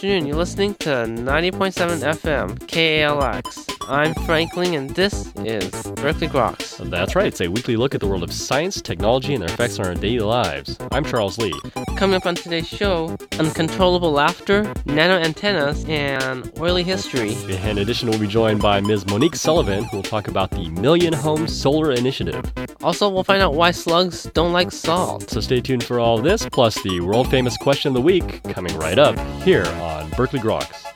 [0.00, 0.24] afternoon.
[0.24, 3.79] You're listening to 90.7 FM, KALX.
[3.90, 6.78] I'm Frank Ling, and this is Berkeley Groks.
[6.90, 9.80] That's right, it's a weekly look at the world of science, technology, and their effects
[9.80, 10.78] on our daily lives.
[10.92, 11.52] I'm Charles Lee.
[11.96, 17.32] Coming up on today's show, uncontrollable laughter, nano antennas, and oily history.
[17.66, 19.08] In addition, we'll be joined by Ms.
[19.08, 22.44] Monique Sullivan, who will talk about the Million Home Solar Initiative.
[22.84, 25.28] Also, we'll find out why slugs don't like salt.
[25.28, 28.78] So stay tuned for all this, plus the world famous question of the week coming
[28.78, 30.89] right up here on Berkeley Groks.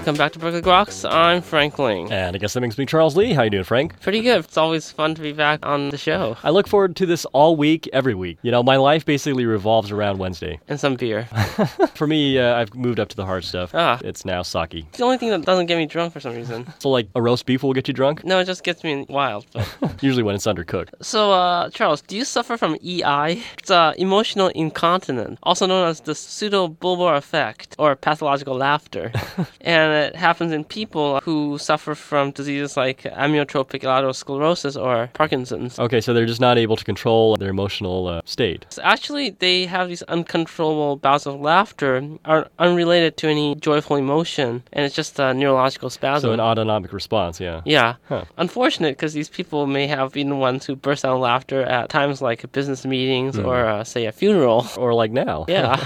[0.00, 1.06] Welcome back to Berkeley Groks.
[1.08, 2.10] I'm Frank Ling.
[2.10, 3.34] And I guess that makes me Charles Lee.
[3.34, 4.00] How you doing, Frank?
[4.00, 4.42] Pretty good.
[4.46, 6.38] It's always fun to be back on the show.
[6.42, 8.38] I look forward to this all week, every week.
[8.40, 10.58] You know, my life basically revolves around Wednesday.
[10.68, 11.24] And some beer.
[11.94, 13.74] For me, uh, I've moved up to the hard stuff.
[13.74, 14.00] Ah.
[14.02, 14.72] It's now sake.
[14.72, 16.66] It's the only thing that doesn't get me drunk for some reason.
[16.78, 19.44] So, like, a roast beef will get you drunk, No, it just gets me wild.
[20.00, 20.88] Usually when it's undercooked.
[21.02, 23.42] so, uh, Charles, do you suffer from EI?
[23.58, 29.12] It's uh, emotional incontinence, also known as the pseudobulbar affect or pathological laughter.
[29.60, 35.78] and it happens in people who suffer from diseases like amyotrophic lateral sclerosis or Parkinson's.
[35.78, 38.66] Okay, so they're just not able to control their emotional uh, state.
[38.70, 44.62] So actually, they have these uncontrollable bouts of laughter, are unrelated to any joyful emotion,
[44.72, 46.28] and it's just a neurological spasm.
[46.28, 47.62] So, an autonomic response, yeah.
[47.64, 47.96] Yeah.
[48.08, 48.24] Huh.
[48.36, 51.88] Unfortunate because these people may have been the ones who burst out in laughter at
[51.88, 53.46] times like business meetings Hmm.
[53.46, 54.66] or, uh, say, a funeral.
[54.76, 55.44] Or like now.
[55.48, 55.76] Yeah.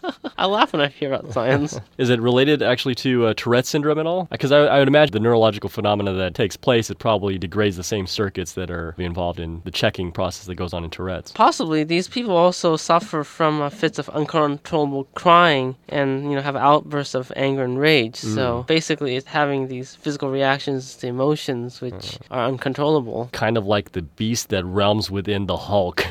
[0.38, 1.78] I laugh when I hear about science.
[1.98, 4.26] Is it related actually to uh, Tourette syndrome at all?
[4.30, 7.84] Because I, I would imagine the neurological phenomena that takes place, it probably degrades the
[7.84, 11.30] same circuits that are involved in the checking process that goes on in Tourette's.
[11.32, 16.56] Possibly, these people also suffer from uh, fits of uncontrollable crying and, you know, have
[16.56, 18.16] outbursts of anger and rage.
[18.16, 23.28] So basically, it's having these physical reactions to emotions which are uncontrollable.
[23.32, 26.04] Kind of like the beast that realms within the Hulk.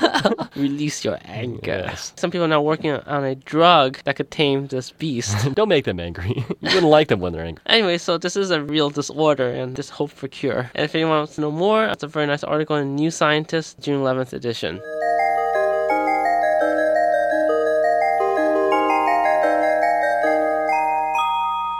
[0.56, 1.84] Release your anger.
[1.86, 2.12] Yes.
[2.16, 3.61] Some people are now working on a drug
[4.04, 5.36] that could tame this beast.
[5.54, 6.34] Don't make them angry.
[6.60, 7.62] you wouldn't like them when they're angry.
[7.66, 10.70] Anyway, so this is a real disorder and this hope for cure.
[10.74, 13.80] And if anyone wants to know more, it's a very nice article in New Scientist,
[13.80, 14.80] June 11th edition.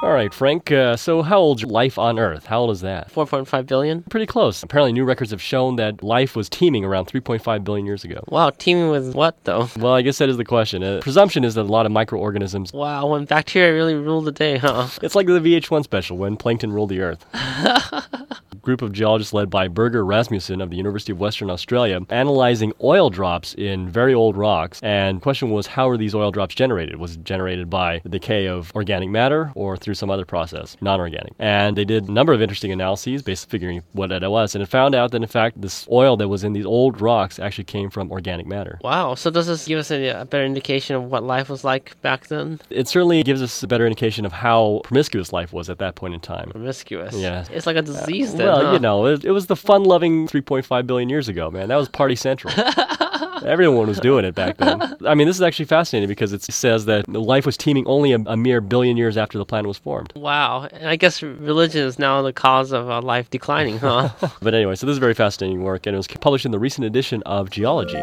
[0.02, 0.72] All right, Frank.
[0.72, 2.46] Uh, so, how old's life on Earth?
[2.46, 3.12] How old is that?
[3.12, 4.02] 4.5 billion?
[4.02, 4.60] Pretty close.
[4.60, 8.24] Apparently, new records have shown that life was teeming around 3.5 billion years ago.
[8.26, 9.68] Wow, teeming with what though?
[9.78, 10.82] Well, I guess that is the question.
[10.82, 12.72] Uh, presumption is that a lot of microorganisms.
[12.72, 14.88] Wow, when bacteria really ruled the day, huh?
[15.02, 17.24] It's like the VH1 special when plankton ruled the Earth.
[18.62, 23.10] group of geologists led by Birger Rasmussen of the University of Western Australia analyzing oil
[23.10, 24.80] drops in very old rocks.
[24.82, 26.96] And the question was, how are these oil drops generated?
[26.96, 31.32] Was it generated by the decay of organic matter or through some other process, non-organic?
[31.38, 34.54] And they did a number of interesting analyses based figuring what it was.
[34.54, 37.38] And it found out that, in fact, this oil that was in these old rocks
[37.38, 38.78] actually came from organic matter.
[38.82, 42.00] Wow, so does this give us a, a better indication of what life was like
[42.02, 42.60] back then?
[42.70, 46.14] It certainly gives us a better indication of how promiscuous life was at that point
[46.14, 46.50] in time.
[46.50, 47.14] Promiscuous.
[47.14, 47.44] Yeah.
[47.50, 48.51] It's like a disease uh, then.
[48.52, 48.72] Well, huh?
[48.72, 51.68] you know, it, it was the fun-loving 3.5 billion years ago, man.
[51.68, 52.52] That was party central.
[53.44, 54.96] Everyone was doing it back then.
[55.04, 58.18] I mean, this is actually fascinating because it says that life was teeming only a,
[58.26, 60.12] a mere billion years after the planet was formed.
[60.14, 64.10] Wow, and I guess religion is now the cause of uh, life declining, huh?
[64.40, 66.86] But anyway, so this is very fascinating work, and it was published in the recent
[66.86, 68.02] edition of Geology.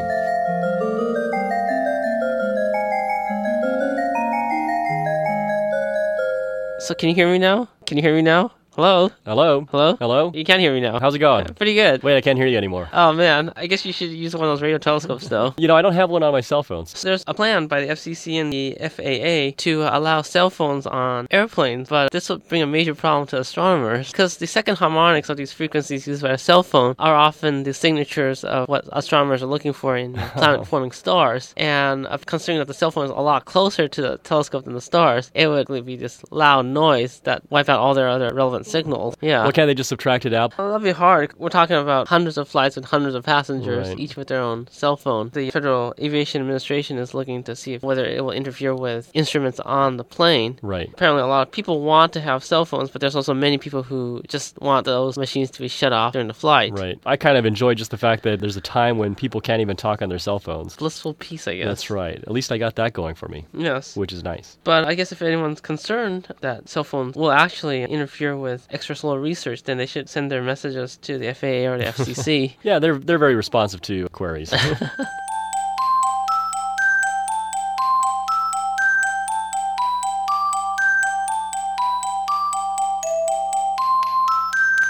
[6.89, 7.67] so can you hear me now?
[7.85, 8.51] Can you hear me now?
[8.79, 9.11] Hello?
[9.25, 9.67] Hello?
[9.71, 9.97] Hello?
[9.97, 10.31] Hello?
[10.33, 11.01] You can't hear me now.
[11.01, 11.53] How's it going?
[11.53, 12.01] Pretty good.
[12.01, 12.87] Wait, I can't hear you anymore.
[12.93, 15.53] Oh man, I guess you should use one of those radio telescopes though.
[15.57, 16.97] You know, I don't have one on my cell phones.
[16.97, 21.27] So there's a plan by the FCC and the FAA to allow cell phones on
[21.29, 25.35] airplanes, but this would bring a major problem to astronomers because the second harmonics of
[25.35, 29.47] these frequencies used by a cell phone are often the signatures of what astronomers are
[29.47, 31.53] looking for in planet-forming stars.
[31.57, 34.73] And uh, considering that the cell phone is a lot closer to the telescope than
[34.73, 38.68] the stars, it would be this loud noise that wipe out all their other relevant
[38.69, 39.15] signals.
[39.21, 39.43] Yeah.
[39.43, 40.57] Well, can't they just subtract it out?
[40.57, 41.33] Well, that'd be hard.
[41.37, 43.99] We're talking about hundreds of flights with hundreds of passengers, Right.
[43.99, 45.29] each with their own cell phone.
[45.33, 49.59] The Federal Aviation Administration is looking to see if, whether it will interfere with instruments
[49.61, 50.59] on the plane.
[50.61, 50.89] Right.
[50.91, 53.83] Apparently, a lot of people want to have cell phones, but there's also many people
[53.83, 56.73] who just want those machines to be shut off during the flight.
[56.73, 56.99] Right.
[57.05, 59.75] I kind of enjoy just the fact that there's a time when people can't even
[59.75, 60.75] talk on their cell phones.
[60.75, 61.65] Blissful peace, I guess.
[61.67, 62.15] That's right.
[62.17, 63.95] At least I got that going for me, Yes.
[63.95, 64.57] which is nice.
[64.63, 69.21] But I guess if anyone's concerned that cell phones will actually interfere with with extrasolar
[69.21, 72.55] research, then they should send their messages to the FAA or the FCC.
[72.63, 74.53] Yeah, they're they're very responsive to queries.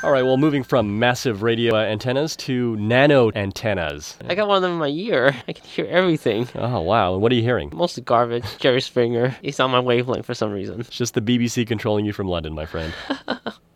[0.01, 4.17] All right, well, moving from massive radio antennas to nano antennas.
[4.29, 5.35] I got one of them in my ear.
[5.47, 6.47] I can hear everything.
[6.55, 7.13] Oh, wow.
[7.13, 7.69] And what are you hearing?
[7.73, 8.45] Mostly garbage.
[8.59, 9.35] Jerry Springer.
[9.41, 10.79] He's on my wavelength for some reason.
[10.79, 12.93] It's just the BBC controlling you from London, my friend.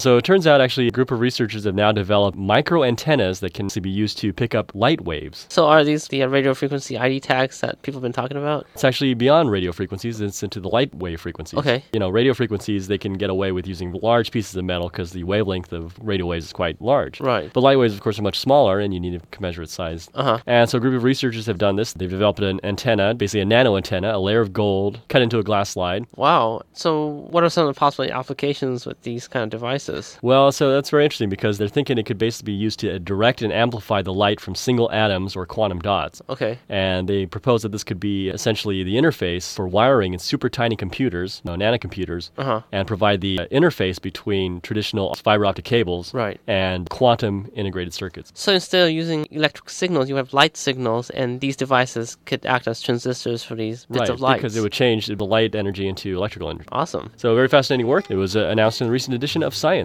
[0.04, 3.54] So it turns out actually a group of researchers have now developed micro antennas that
[3.54, 5.46] can be used to pick up light waves.
[5.50, 8.68] So are these the radio frequency ID tags that people have been talking about?
[8.74, 11.58] It's actually beyond radio frequencies, it's into the light wave frequencies.
[11.58, 11.86] Okay.
[11.94, 15.14] You know, radio frequencies, they can get away with using large pieces of metal because
[15.14, 17.22] the wavelength of radio waves is quite large.
[17.22, 17.50] Right.
[17.54, 20.10] But light waves, of course, are much smaller and you need to measure its size.
[20.16, 20.40] Uh-huh.
[20.46, 21.94] And so a group of researchers have done this.
[21.94, 25.44] They've developed an antenna, basically a nano antenna, a layer of gold cut into a
[25.44, 26.06] glass slide.
[26.18, 26.64] Wow.
[26.74, 29.93] So what are some of the possible applications with these kind of devices?
[30.22, 33.42] Well, so that's very interesting because they're thinking it could basically be used to direct
[33.42, 36.22] and amplify the light from single atoms or quantum dots.
[36.30, 36.57] Okay.
[36.69, 40.75] And they propose that this could be essentially the interface for wiring in super tiny
[40.75, 42.62] computers, no nanocomputers, Uh-huh.
[42.72, 46.39] and provide the uh, interface between traditional fiber optic cables Right.
[46.48, 48.31] and quantum integrated circuits.
[48.36, 52.68] So instead of using electric signals, you have light signals, and these devices could act
[52.68, 54.38] as transistors for these bits right, of light.
[54.38, 56.68] because it would change the light energy into electrical energy.
[56.72, 57.12] Awesome.
[57.18, 58.10] So very fascinating work.
[58.10, 59.83] It was uh, announced in a recent edition of Science.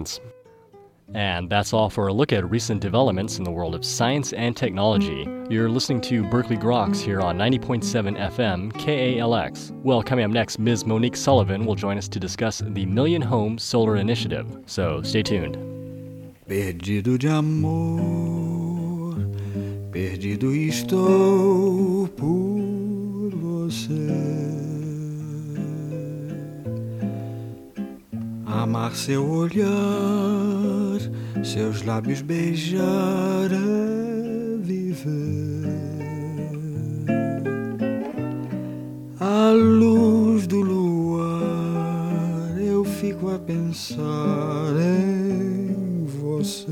[1.13, 4.55] And that's all for a look at recent developments in the world of science and
[4.55, 5.27] technology.
[5.49, 9.71] You're listening to Berkeley Groks here on 90.7 FM KALX.
[9.83, 10.85] Well, coming up next, Ms.
[10.85, 14.45] Monique Sullivan will join us to discuss the Million Home Solar Initiative.
[14.67, 15.57] So stay tuned.
[16.47, 19.15] Perdido de amor,
[19.91, 24.58] perdido estou por você.
[28.51, 29.69] Amar seu olhar,
[31.43, 32.81] seus lábios beijar
[33.51, 35.69] é viver.
[39.19, 41.29] À luz do luar,
[42.59, 46.71] eu fico a pensar em você.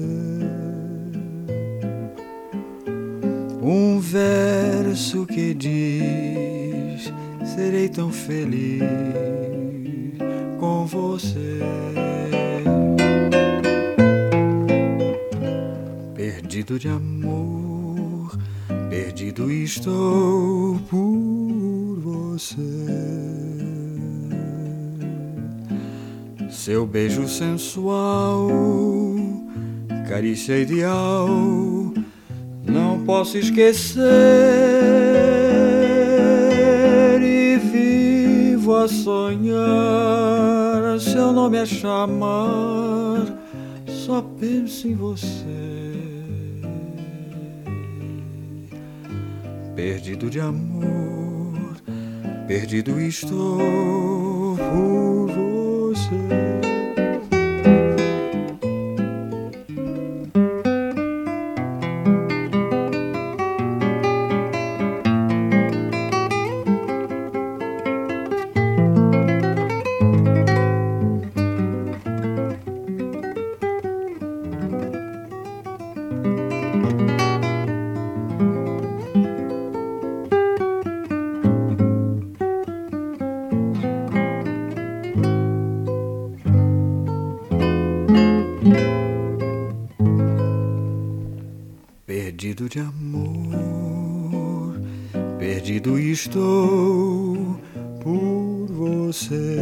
[3.62, 7.14] Um verso que diz:
[7.46, 9.37] Serei tão feliz
[16.78, 18.38] De amor,
[18.88, 22.56] perdido estou por você.
[26.52, 28.48] Seu beijo sensual,
[30.08, 31.28] carícia ideal,
[32.64, 34.04] não posso esquecer.
[37.24, 39.58] E vivo a sonhar,
[41.00, 43.26] seu nome a chamar,
[43.88, 46.07] só penso em você.
[49.78, 51.78] Perdido de amor,
[52.48, 54.58] perdido estou
[92.38, 94.80] Perdido de amor,
[95.40, 97.60] perdido estou
[98.04, 99.58] por você.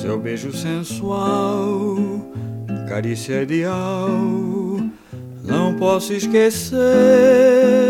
[0.00, 1.98] Seu beijo sensual,
[2.88, 4.08] carícia ideal,
[5.44, 7.89] não posso esquecer.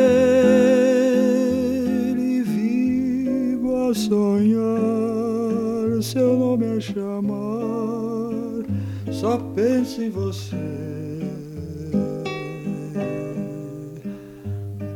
[9.30, 10.56] Só penso em você.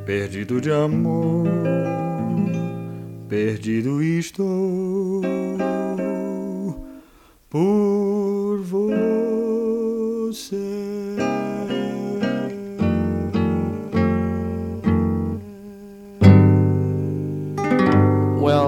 [0.05, 1.47] Perdido de amor,
[3.29, 4.84] perdido estou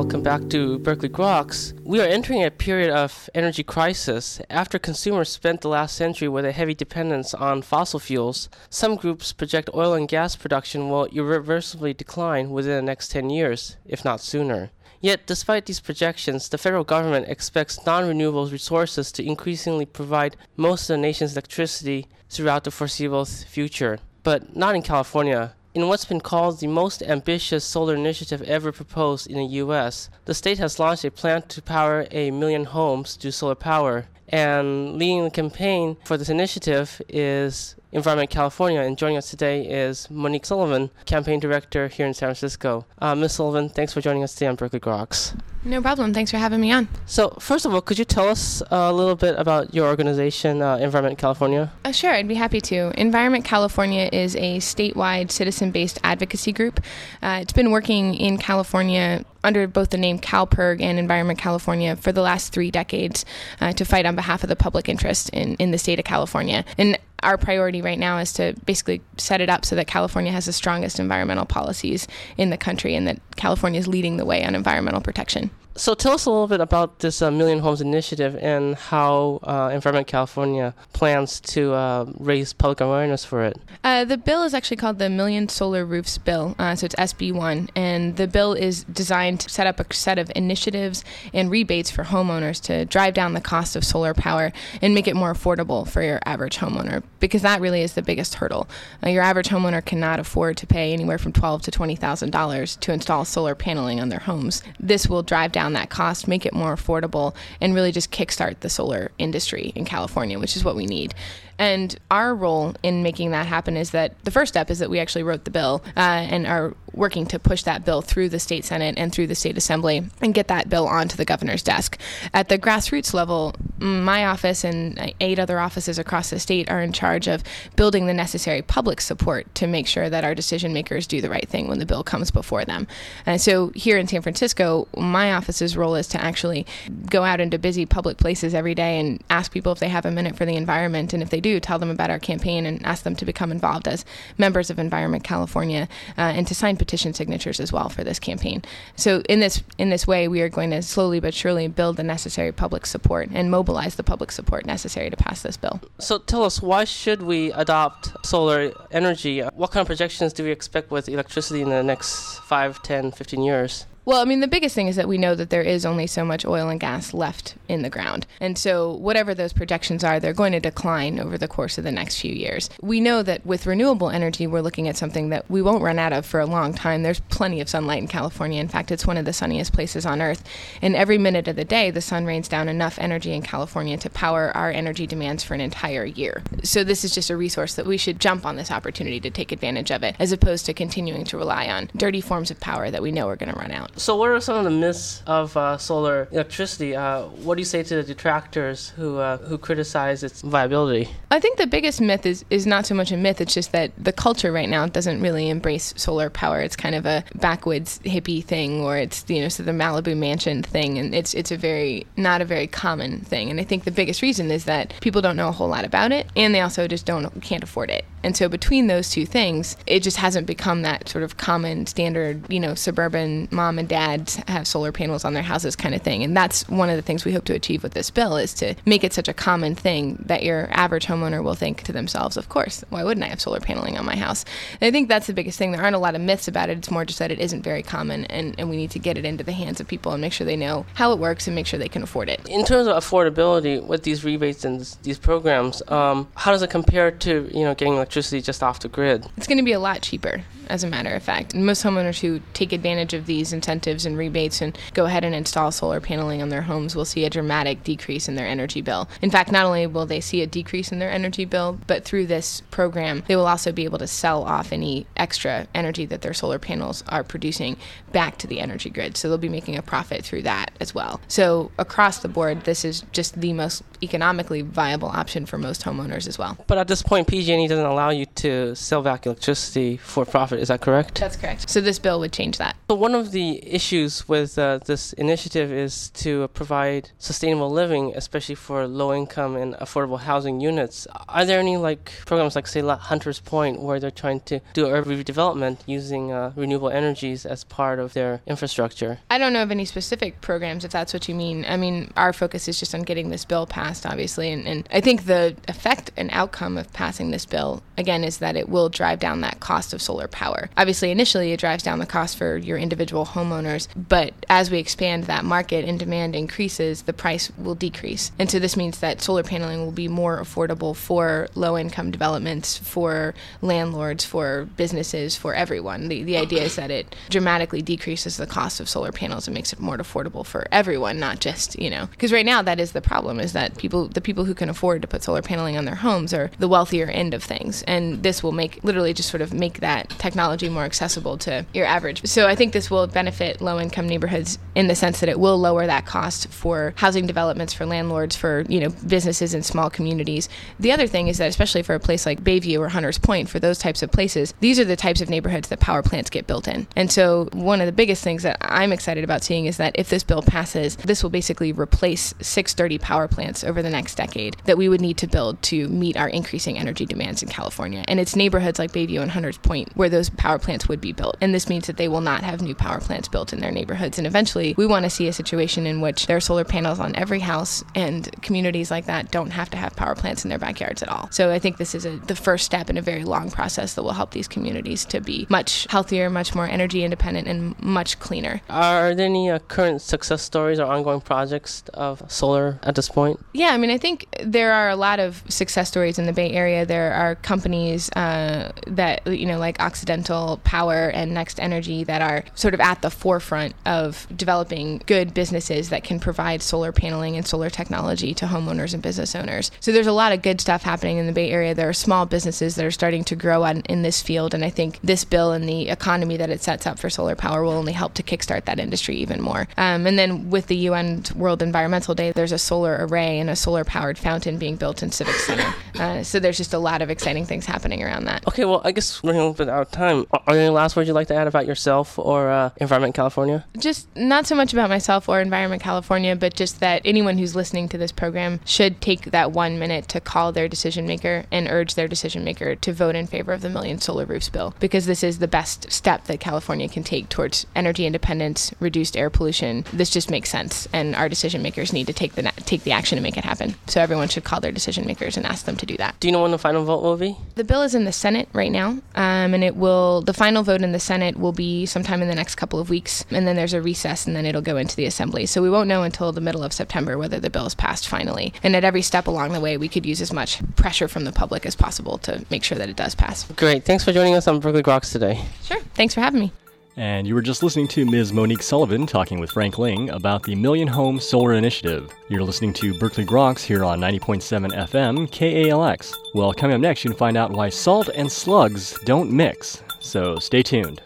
[0.06, 1.72] Welcome back to Berkeley Groks.
[1.82, 4.40] We are entering a period of energy crisis.
[4.48, 9.32] After consumers spent the last century with a heavy dependence on fossil fuels, some groups
[9.32, 14.20] project oil and gas production will irreversibly decline within the next 10 years, if not
[14.20, 14.70] sooner.
[15.00, 20.82] Yet, despite these projections, the federal government expects non renewable resources to increasingly provide most
[20.82, 23.98] of the nation's electricity throughout the foreseeable future.
[24.22, 25.56] But not in California.
[25.76, 30.32] In what's been called the most ambitious solar initiative ever proposed in the U.S., the
[30.32, 34.06] state has launched a plan to power a million homes through solar power.
[34.28, 38.80] And leading the campaign for this initiative is Environment California.
[38.80, 42.84] And joining us today is Monique Sullivan, campaign director here in San Francisco.
[42.98, 43.32] Uh, Ms.
[43.32, 45.38] Sullivan, thanks for joining us today on Berkeley Groks.
[45.64, 46.14] No problem.
[46.14, 46.88] Thanks for having me on.
[47.06, 50.76] So, first of all, could you tell us a little bit about your organization, uh,
[50.76, 51.72] Environment California?
[51.84, 52.92] Uh, sure, I'd be happy to.
[53.00, 56.80] Environment California is a statewide citizen based advocacy group.
[57.20, 62.12] Uh, it's been working in California under both the name CALPIRG and Environment California for
[62.12, 63.24] the last three decades
[63.60, 66.64] uh, to fight on behalf of the public interest in, in the state of California.
[66.76, 70.46] And our priority right now is to basically set it up so that California has
[70.46, 74.54] the strongest environmental policies in the country and that California is leading the way on
[74.54, 75.50] environmental protection.
[75.76, 79.70] So tell us a little bit about this uh, Million Homes Initiative and how uh,
[79.74, 83.58] Environment California plans to uh, raise public awareness for it.
[83.84, 87.68] Uh, the bill is actually called the Million Solar Roofs Bill, uh, so it's SB1,
[87.76, 91.04] and the bill is designed to set up a set of initiatives
[91.34, 95.14] and rebates for homeowners to drive down the cost of solar power and make it
[95.14, 98.66] more affordable for your average homeowner, because that really is the biggest hurdle.
[99.04, 102.76] Uh, your average homeowner cannot afford to pay anywhere from twelve to twenty thousand dollars
[102.76, 104.62] to install solar paneling on their homes.
[104.80, 108.60] This will drive down down that cost, make it more affordable, and really just kickstart
[108.60, 111.12] the solar industry in California, which is what we need.
[111.58, 115.00] And our role in making that happen is that the first step is that we
[115.00, 118.64] actually wrote the bill uh, and are working to push that bill through the state
[118.64, 121.98] senate and through the state assembly and get that bill onto the governor's desk.
[122.32, 126.92] At the grassroots level, my office and eight other offices across the state are in
[126.92, 127.42] charge of
[127.76, 131.48] building the necessary public support to make sure that our decision makers do the right
[131.48, 132.86] thing when the bill comes before them.
[133.26, 136.66] And so here in San Francisco, my office's role is to actually
[137.10, 140.10] go out into busy public places every day and ask people if they have a
[140.10, 143.04] minute for the environment and if they do, tell them about our campaign and ask
[143.04, 144.04] them to become involved as
[144.38, 148.62] members of Environment California uh, and to sign petition signatures as well for this campaign.
[148.94, 152.04] So in this in this way, we are going to slowly but surely build the
[152.04, 155.80] necessary public support and mobilize the public support necessary to pass this bill.
[155.98, 159.40] So tell us, why should we adopt solar energy?
[159.40, 163.42] What kind of projections do we expect with electricity in the next 5, 10, 15
[163.42, 163.86] years?
[164.06, 166.24] Well, I mean, the biggest thing is that we know that there is only so
[166.24, 168.24] much oil and gas left in the ground.
[168.40, 171.90] And so, whatever those projections are, they're going to decline over the course of the
[171.90, 172.70] next few years.
[172.80, 176.12] We know that with renewable energy, we're looking at something that we won't run out
[176.12, 177.02] of for a long time.
[177.02, 178.60] There's plenty of sunlight in California.
[178.60, 180.44] In fact, it's one of the sunniest places on Earth.
[180.80, 184.10] And every minute of the day, the sun rains down enough energy in California to
[184.10, 186.44] power our energy demands for an entire year.
[186.62, 189.50] So, this is just a resource that we should jump on this opportunity to take
[189.50, 193.02] advantage of it, as opposed to continuing to rely on dirty forms of power that
[193.02, 193.95] we know are going to run out.
[193.98, 196.94] So, what are some of the myths of uh, solar electricity?
[196.94, 201.08] Uh, what do you say to the detractors who uh, who criticize its viability?
[201.30, 203.40] I think the biggest myth is is not so much a myth.
[203.40, 206.60] It's just that the culture right now doesn't really embrace solar power.
[206.60, 210.62] It's kind of a backwoods hippie thing, or it's you know so the Malibu mansion
[210.62, 213.48] thing, and it's it's a very not a very common thing.
[213.48, 216.12] And I think the biggest reason is that people don't know a whole lot about
[216.12, 218.04] it, and they also just don't can't afford it.
[218.26, 222.42] And so between those two things, it just hasn't become that sort of common standard,
[222.52, 226.24] you know, suburban mom and dad have solar panels on their houses kind of thing.
[226.24, 228.74] And that's one of the things we hope to achieve with this bill is to
[228.84, 232.48] make it such a common thing that your average homeowner will think to themselves, of
[232.48, 234.44] course, why wouldn't I have solar paneling on my house?
[234.80, 235.70] And I think that's the biggest thing.
[235.70, 236.78] There aren't a lot of myths about it.
[236.78, 239.24] It's more just that it isn't very common and, and we need to get it
[239.24, 241.68] into the hands of people and make sure they know how it works and make
[241.68, 242.40] sure they can afford it.
[242.48, 247.12] In terms of affordability with these rebates and these programs, um, how does it compare
[247.12, 249.26] to, you know, getting electricity just off the grid?
[249.36, 251.54] It's going to be a lot cheaper as a matter of fact.
[251.54, 255.70] Most homeowners who take advantage of these incentives and rebates and go ahead and install
[255.70, 259.08] solar paneling on their homes will see a dramatic decrease in their energy bill.
[259.22, 262.26] In fact, not only will they see a decrease in their energy bill, but through
[262.26, 266.34] this program, they will also be able to sell off any extra energy that their
[266.34, 267.76] solar panels are producing
[268.12, 269.16] back to the energy grid.
[269.16, 271.20] So they'll be making a profit through that as well.
[271.28, 276.26] So across the board, this is just the most economically viable option for most homeowners
[276.26, 276.56] as well.
[276.66, 280.60] But at this point, PG&E doesn't allow you to sell back electricity for profit.
[280.60, 281.18] Is that correct?
[281.18, 281.68] That's correct.
[281.68, 282.76] So this bill would change that.
[282.88, 288.54] So one of the issues with uh, this initiative is to provide sustainable living, especially
[288.54, 291.08] for low-income and affordable housing units.
[291.28, 295.18] Are there any like programs like say Hunters Point where they're trying to do urban
[295.18, 299.18] redevelopment using uh, renewable energies as part of their infrastructure?
[299.30, 301.64] I don't know of any specific programs if that's what you mean.
[301.66, 305.00] I mean, our focus is just on getting this bill passed, obviously, and, and I
[305.00, 309.18] think the effect and outcome of passing this bill again, is that it will drive
[309.18, 310.68] down that cost of solar power.
[310.76, 315.24] Obviously, initially, it drives down the cost for your individual homeowners, but as we expand
[315.24, 318.32] that market and demand increases, the price will decrease.
[318.38, 322.78] And so this means that solar paneling will be more affordable for low income developments,
[322.78, 326.08] for landlords, for businesses, for everyone.
[326.08, 329.72] The, the idea is that it dramatically decreases the cost of solar panels and makes
[329.72, 333.00] it more affordable for everyone, not just, you know, because right now that is the
[333.00, 335.96] problem is that people, the people who can afford to put solar paneling on their
[335.96, 337.82] homes are the wealthier end of things.
[337.86, 341.86] And this will make, literally just sort of make that technology more accessible to your
[341.86, 342.26] average.
[342.26, 345.58] So I think this will benefit low income neighborhoods in the sense that it will
[345.58, 350.48] lower that cost for housing developments, for landlords, for, you know, businesses in small communities.
[350.80, 353.60] The other thing is that especially for a place like Bayview or Hunters Point, for
[353.60, 356.68] those types of places, these are the types of neighborhoods that power plants get built
[356.68, 356.86] in.
[356.96, 360.08] And so one of the biggest things that I'm excited about seeing is that if
[360.08, 364.78] this bill passes, this will basically replace 630 power plants over the next decade that
[364.78, 367.75] we would need to build to meet our increasing energy demands in California.
[367.84, 371.36] And it's neighborhoods like Bayview and Hunters Point where those power plants would be built.
[371.40, 374.18] And this means that they will not have new power plants built in their neighborhoods.
[374.18, 377.14] And eventually, we want to see a situation in which there are solar panels on
[377.16, 381.02] every house and communities like that don't have to have power plants in their backyards
[381.02, 381.28] at all.
[381.30, 384.02] So I think this is a, the first step in a very long process that
[384.02, 388.60] will help these communities to be much healthier, much more energy independent, and much cleaner.
[388.70, 393.38] Are there any uh, current success stories or ongoing projects of solar at this point?
[393.52, 396.52] Yeah, I mean, I think there are a lot of success stories in the Bay
[396.52, 396.86] Area.
[396.86, 402.44] There are companies uh, that, you know, like Occidental Power and Next Energy that are
[402.54, 407.46] sort of at the forefront of developing good businesses that can provide solar paneling and
[407.46, 409.70] solar technology to homeowners and business owners.
[409.80, 411.74] So there's a lot of good stuff happening in the Bay Area.
[411.74, 414.70] There are small businesses that are starting to grow on, in this field, and I
[414.70, 417.92] think this bill and the economy that it sets up for solar power will only
[417.92, 419.68] help to kickstart that industry even more.
[419.76, 423.56] Um, and then with the UN World Environmental Day, there's a solar array and a
[423.56, 425.74] solar powered fountain being built in Civic Center.
[425.96, 428.46] Uh, so there's just a lot of exciting things happening around that.
[428.48, 430.26] Okay, well, I guess we're running a little bit out of time.
[430.32, 433.64] Are there any last words you'd like to add about yourself or uh, Environment California?
[433.78, 437.88] Just not so much about myself or Environment California, but just that anyone who's listening
[437.88, 441.94] to this program should take that one minute to call their decision maker and urge
[441.94, 445.22] their decision maker to vote in favor of the Million Solar Roofs bill because this
[445.22, 449.84] is the best step that California can take towards energy independence, reduced air pollution.
[449.92, 453.16] This just makes sense, and our decision makers need to take the take the action
[453.16, 453.74] to make it happen.
[453.86, 456.18] So everyone should call their decision makers and ask them to do that.
[456.20, 457.35] Do you know when the final vote will be?
[457.54, 460.20] The bill is in the Senate right now, um, and it will.
[460.20, 463.24] The final vote in the Senate will be sometime in the next couple of weeks,
[463.30, 465.46] and then there's a recess, and then it'll go into the Assembly.
[465.46, 468.52] So we won't know until the middle of September whether the bill is passed finally.
[468.62, 471.32] And at every step along the way, we could use as much pressure from the
[471.32, 473.50] public as possible to make sure that it does pass.
[473.52, 473.84] Great.
[473.84, 475.42] Thanks for joining us on Berkeley Groks today.
[475.64, 475.80] Sure.
[475.94, 476.52] Thanks for having me.
[476.98, 478.32] And you were just listening to Ms.
[478.32, 482.10] Monique Sullivan talking with Frank Ling about the Million Home Solar Initiative.
[482.28, 486.14] You're listening to Berkeley Groks here on 90.7 FM KALX.
[486.32, 489.82] Well, coming up next, you can find out why salt and slugs don't mix.
[490.00, 491.02] So stay tuned.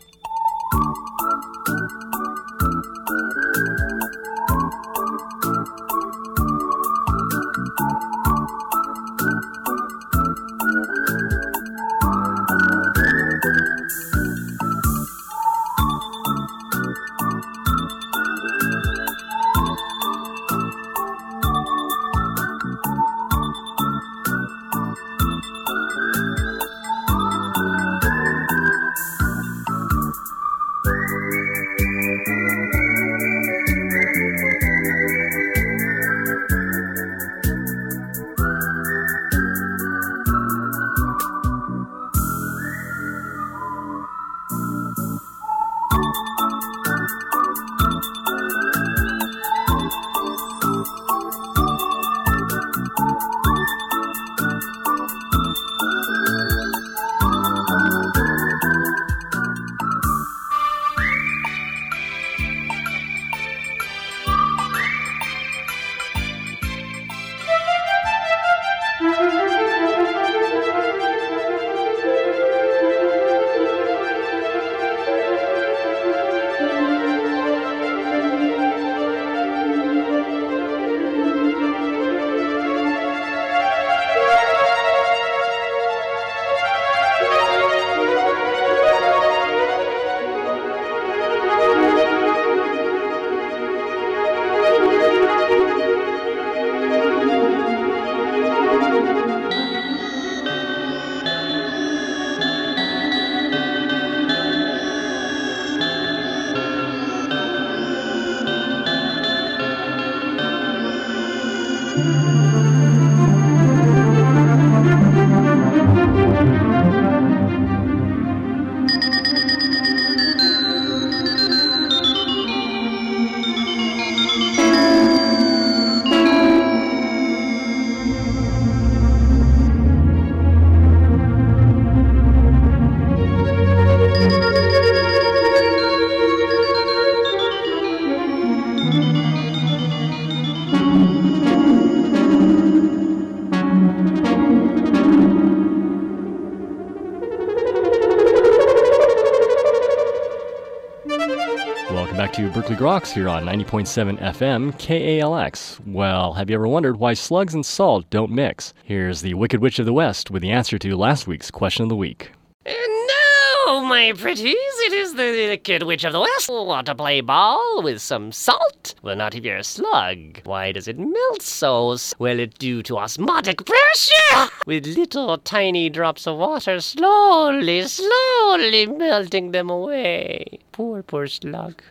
[152.61, 155.81] Berkeley Groks here on 90.7 FM KALX.
[155.87, 158.75] Well, have you ever wondered why slugs and salt don't mix?
[158.85, 161.89] Here's the Wicked Witch of the West with the answer to last week's question of
[161.89, 162.33] the week.
[162.67, 166.51] No, my pretties, it is the Wicked Witch of the West.
[166.51, 168.95] Want to play ball with some salt?
[169.01, 170.43] Well, not if you're a slug.
[170.45, 171.97] Why does it melt so?
[172.19, 179.53] Well, it's due to osmotic pressure, with little tiny drops of water slowly, slowly melting
[179.53, 180.59] them away.
[180.73, 181.83] Poor, poor slug.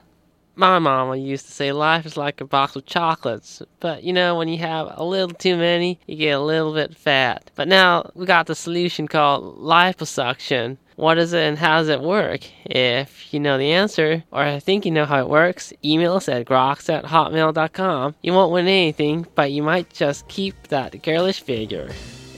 [0.59, 4.35] My mama used to say life is like a box of chocolates, but you know,
[4.35, 7.49] when you have a little too many, you get a little bit fat.
[7.55, 10.75] But now we got the solution called liposuction.
[10.97, 12.41] What is it and how does it work?
[12.65, 16.27] If you know the answer, or I think you know how it works, email us
[16.27, 18.15] at groks at hotmail.com.
[18.21, 21.89] You won't win anything, but you might just keep that girlish figure.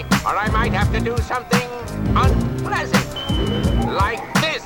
[0.00, 1.68] You or I might have to do something
[2.16, 3.06] unpleasant.
[3.86, 4.62] Like this.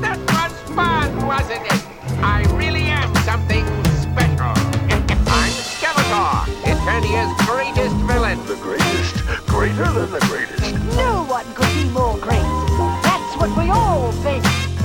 [0.00, 1.82] That was fun, wasn't it?
[2.22, 4.54] I really am something special.
[5.30, 8.38] I'm Skeletor, Eternia's greatest villain.
[8.46, 9.14] The greatest,
[9.46, 10.74] greater than the greatest.
[10.96, 12.44] No one could be more great.
[13.02, 14.44] That's what we all think.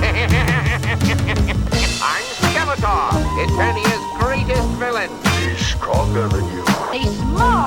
[2.02, 3.10] I'm Skeletor,
[3.44, 5.10] Eternia's greatest villain.
[5.40, 6.49] He's stronger than you.
[6.49, 6.49] He's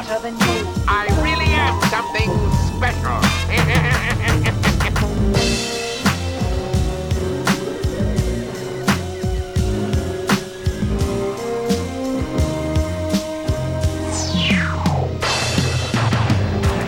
[0.03, 0.67] smarter than you.
[0.87, 2.29] I really am something
[2.77, 3.21] special.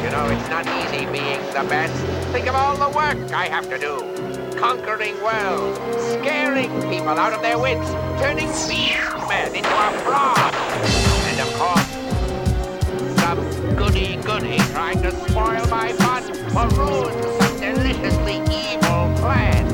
[0.01, 1.93] you know, it's not easy being the best.
[2.31, 3.99] Think of all the work I have to do.
[4.57, 5.79] Conquering worlds,
[6.13, 7.89] scaring people out of their wits,
[8.21, 11.04] turning beastmen into a fraud.
[13.75, 16.23] And of goody-goody trying to spoil my fun
[16.55, 19.65] or ruin some deliciously evil plan.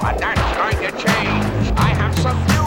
[0.00, 1.72] But that's going to change.
[1.78, 2.57] I have some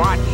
[0.00, 0.29] watch